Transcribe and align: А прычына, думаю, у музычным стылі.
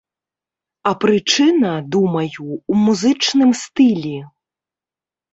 А 0.91 0.93
прычына, 1.01 1.73
думаю, 1.95 2.45
у 2.75 2.77
музычным 2.85 3.51
стылі. 3.61 4.15